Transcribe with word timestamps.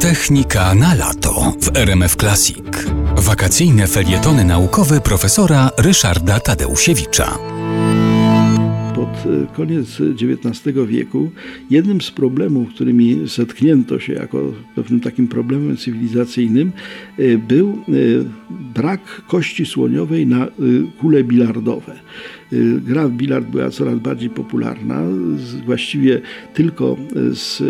Technika 0.00 0.74
na 0.74 0.94
lato 0.94 1.52
w 1.60 1.76
RMF 1.76 2.16
Classic. 2.16 2.64
Wakacyjne 3.16 3.86
felietony 3.86 4.44
naukowe 4.44 5.00
profesora 5.00 5.70
Ryszarda 5.78 6.40
Tadeusiewicza. 6.40 7.38
Pod 8.94 9.08
e, 9.08 9.54
koniec 9.56 10.00
XIX 10.00 10.76
wieku 10.86 11.30
jednym 11.70 12.00
z 12.00 12.10
problemów, 12.10 12.68
którymi 12.74 13.28
zetknięto 13.28 14.00
się 14.00 14.12
jako 14.12 14.52
pewnym 14.74 15.00
takim 15.00 15.28
problemem 15.28 15.76
cywilizacyjnym, 15.76 16.72
e, 17.18 17.38
był 17.38 17.68
e, 17.68 17.92
brak 18.74 19.22
kości 19.28 19.66
słoniowej 19.66 20.26
na 20.26 20.46
kule 21.00 21.24
bilardowe. 21.24 22.00
Gra 22.86 23.08
w 23.08 23.12
bilard 23.12 23.46
była 23.46 23.70
coraz 23.70 23.98
bardziej 23.98 24.30
popularna, 24.30 25.02
właściwie 25.66 26.20
tylko 26.54 26.96
z 27.32 27.62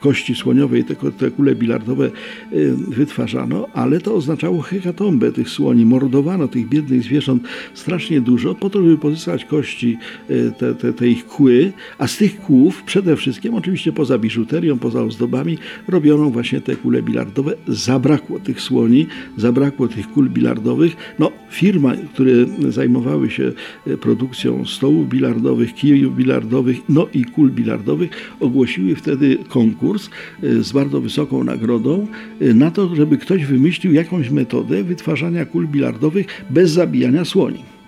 kości 0.00 0.34
słoniowej 0.34 0.84
te, 0.84 0.94
te 1.12 1.30
kule 1.30 1.54
bilardowe 1.54 2.10
y, 2.52 2.74
wytwarzano, 2.88 3.66
ale 3.72 4.00
to 4.00 4.14
oznaczało 4.14 4.62
hekatombę 4.62 5.32
tych 5.32 5.48
słoni. 5.48 5.86
Mordowano 5.86 6.48
tych 6.48 6.68
biednych 6.68 7.02
zwierząt 7.02 7.42
strasznie 7.74 8.20
dużo 8.20 8.54
po 8.54 8.70
to, 8.70 8.82
żeby 8.82 8.98
pozyskać 8.98 9.44
kości, 9.44 9.98
y, 10.30 10.52
te, 10.58 10.74
te, 10.74 10.92
te 10.92 11.08
ich 11.08 11.26
kły, 11.26 11.72
a 11.98 12.06
z 12.06 12.16
tych 12.16 12.40
kłów 12.40 12.82
przede 12.82 13.16
wszystkim, 13.16 13.54
oczywiście 13.54 13.92
poza 13.92 14.18
biżuterią, 14.18 14.78
poza 14.78 15.02
ozdobami, 15.02 15.58
robiono 15.88 16.30
właśnie 16.30 16.60
te 16.60 16.76
kule 16.76 17.02
bilardowe. 17.02 17.54
Zabrakło 17.68 18.38
tych 18.38 18.60
słoni, 18.60 19.06
zabrakło 19.36 19.88
tych 19.88 20.12
kul 20.12 20.30
bilardowych. 20.30 20.96
No, 21.18 21.32
firma, 21.50 21.92
które 22.14 22.32
zajmowały 22.68 23.30
się 23.30 23.52
y, 23.86 23.98
produkcją 23.98 24.64
stołów 24.64 25.08
bilardowych, 25.08 25.74
kijów 25.74 26.16
bilardowych, 26.16 26.76
no 26.88 27.06
i 27.14 27.24
kul 27.24 27.50
bilardowych, 27.50 28.10
ogłosiły 28.40 28.94
wtedy 28.94 29.38
konkurs 29.48 29.89
konkurs 29.90 30.10
y, 30.42 30.62
z 30.62 30.72
bardzo 30.72 31.00
wysoką 31.00 31.44
nagrodą 31.44 32.06
y, 32.42 32.54
na 32.54 32.70
to, 32.70 32.96
żeby 32.96 33.18
ktoś 33.18 33.44
wymyślił 33.44 33.92
jakąś 33.92 34.30
metodę 34.30 34.82
wytwarzania 34.82 35.46
kul 35.46 35.68
bilardowych 35.68 36.26
bez 36.50 36.70
zabijania 36.70 37.24
słoni. 37.24 37.79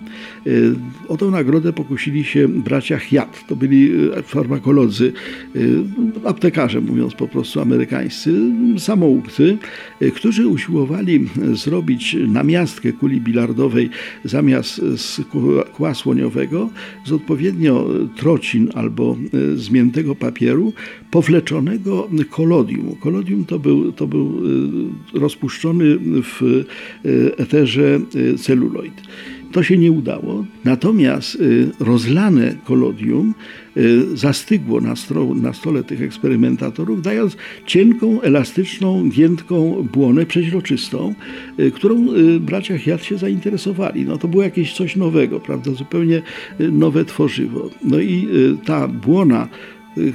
Y, 0.46 0.74
o 1.08 1.16
tą 1.16 1.30
nagrodę 1.30 1.72
pokusili 1.72 2.24
się 2.24 2.48
bracia 2.48 2.98
Hiat. 2.98 3.44
To 3.48 3.56
byli 3.56 3.92
y, 4.18 4.22
farmakolodzy, 4.22 5.12
y, 5.56 5.82
aptekarze, 6.24 6.80
mówiąc 6.80 7.14
po 7.14 7.28
prostu 7.28 7.60
amerykańscy, 7.60 8.32
samoukcy, 8.78 9.58
którzy 10.14 10.48
usiłowali 10.48 11.28
zrobić 11.52 12.16
namiastkę 12.28 12.92
kuli 12.92 13.20
bilardowej 13.20 13.90
zamiast 14.24 14.80
z 14.96 15.20
kła 15.72 15.94
słoniowego 15.94 16.70
z 17.04 17.12
odpowiednio 17.12 17.88
trocin 18.16 18.68
albo 18.74 19.16
zmiętego 19.54 20.14
papieru 20.14 20.72
powleczonego 21.10 22.08
kolodium. 22.30 22.96
Kolodium 23.00 23.44
to 23.44 23.58
był, 23.58 23.92
to 23.92 24.06
był 24.06 24.42
rozpuszczony 25.14 25.98
w 26.22 26.64
eterze 27.38 28.00
celuloid. 28.38 29.02
To 29.52 29.62
się 29.62 29.78
nie 29.78 29.92
udało, 29.92 30.44
natomiast 30.64 31.34
y, 31.34 31.70
rozlane 31.80 32.54
kolodium 32.64 33.34
y, 33.76 34.16
zastygło 34.16 34.80
na, 34.80 34.96
stro, 34.96 35.34
na 35.34 35.52
stole 35.52 35.84
tych 35.84 36.02
eksperymentatorów, 36.02 37.02
dając 37.02 37.36
cienką, 37.66 38.20
elastyczną, 38.20 39.08
giętką 39.08 39.88
błonę 39.92 40.26
przeźroczystą, 40.26 41.14
y, 41.60 41.70
którą 41.70 42.06
bracia 42.40 42.78
Chiat 42.78 43.04
się 43.04 43.18
zainteresowali. 43.18 44.04
No 44.04 44.18
to 44.18 44.28
było 44.28 44.42
jakieś 44.42 44.72
coś 44.74 44.96
nowego, 44.96 45.40
prawda, 45.40 45.72
zupełnie 45.72 46.22
nowe 46.58 47.04
tworzywo. 47.04 47.70
No 47.84 48.00
i 48.00 48.28
ta 48.64 48.88
błona, 48.88 49.48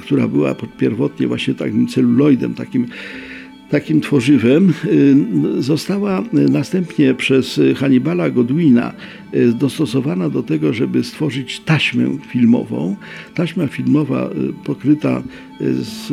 która 0.00 0.28
była 0.28 0.54
pierwotnie 0.78 1.26
właśnie 1.28 1.54
takim 1.54 1.86
celuloidem, 1.86 2.54
takim 2.54 2.86
takim 3.70 4.00
tworzywem 4.00 4.72
y, 5.58 5.62
została 5.62 6.22
następnie 6.32 7.14
przez 7.14 7.60
Hannibala 7.76 8.30
Godwina 8.30 8.92
y, 9.34 9.52
dostosowana 9.52 10.30
do 10.30 10.42
tego, 10.42 10.72
żeby 10.72 11.04
stworzyć 11.04 11.60
taśmę 11.60 12.18
filmową. 12.28 12.96
Taśma 13.34 13.66
filmowa 13.66 14.30
y, 14.30 14.64
pokryta 14.64 15.22
z 15.60 16.12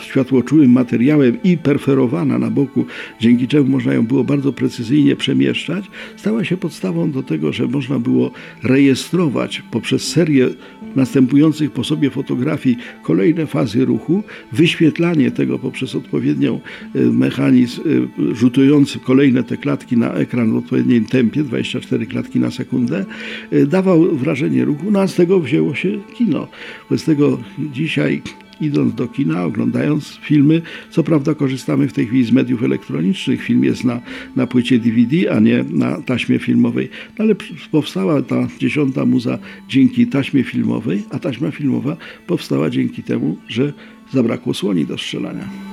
światłoczułym 0.00 0.72
materiałem 0.72 1.42
i 1.44 1.58
perferowana 1.58 2.38
na 2.38 2.50
boku, 2.50 2.84
dzięki 3.20 3.48
czemu 3.48 3.68
można 3.68 3.94
ją 3.94 4.06
było 4.06 4.24
bardzo 4.24 4.52
precyzyjnie 4.52 5.16
przemieszczać, 5.16 5.84
stała 6.16 6.44
się 6.44 6.56
podstawą 6.56 7.10
do 7.10 7.22
tego, 7.22 7.52
że 7.52 7.66
można 7.66 7.98
było 7.98 8.30
rejestrować 8.62 9.62
poprzez 9.70 10.08
serię 10.08 10.48
następujących 10.96 11.70
po 11.70 11.84
sobie 11.84 12.10
fotografii 12.10 12.76
kolejne 13.02 13.46
fazy 13.46 13.84
ruchu, 13.84 14.22
wyświetlanie 14.52 15.30
tego 15.30 15.58
poprzez 15.58 15.94
odpowiednią 15.94 16.51
y, 16.96 17.12
mechanizm 17.12 17.80
y, 17.86 18.34
rzutujący 18.34 18.98
kolejne 18.98 19.42
te 19.42 19.56
klatki 19.56 19.96
na 19.96 20.14
ekran 20.14 20.52
w 20.52 20.56
odpowiednim 20.56 21.04
tempie, 21.04 21.42
24 21.44 22.06
klatki 22.06 22.40
na 22.40 22.50
sekundę, 22.50 23.04
y, 23.52 23.66
dawał 23.66 24.16
wrażenie 24.16 24.64
ruchu, 24.64 24.90
no 24.90 25.00
a 25.00 25.06
z 25.06 25.14
tego 25.14 25.40
wzięło 25.40 25.74
się 25.74 25.88
kino. 26.14 26.48
Wobec 26.88 27.04
tego 27.04 27.38
dzisiaj 27.72 28.22
idąc 28.62 28.94
do 28.94 29.08
kina, 29.08 29.44
oglądając 29.44 30.18
filmy. 30.22 30.62
Co 30.90 31.02
prawda 31.02 31.34
korzystamy 31.34 31.88
w 31.88 31.92
tej 31.92 32.06
chwili 32.06 32.24
z 32.24 32.32
mediów 32.32 32.62
elektronicznych. 32.62 33.42
Film 33.42 33.64
jest 33.64 33.84
na, 33.84 34.00
na 34.36 34.46
płycie 34.46 34.78
DVD, 34.78 35.32
a 35.32 35.40
nie 35.40 35.64
na 35.70 36.02
taśmie 36.02 36.38
filmowej. 36.38 36.88
No 37.18 37.24
ale 37.24 37.34
powstała 37.70 38.22
ta 38.22 38.48
dziesiąta 38.58 39.04
muza 39.04 39.38
dzięki 39.68 40.06
taśmie 40.06 40.44
filmowej, 40.44 41.02
a 41.10 41.18
taśma 41.18 41.50
filmowa 41.50 41.96
powstała 42.26 42.70
dzięki 42.70 43.02
temu, 43.02 43.36
że 43.48 43.72
zabrakło 44.12 44.54
słoni 44.54 44.86
do 44.86 44.98
strzelania. 44.98 45.71